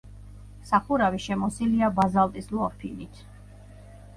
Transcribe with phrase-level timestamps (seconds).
[0.69, 3.21] სახურავი შემოსილია ბაზალტის ლორფინით.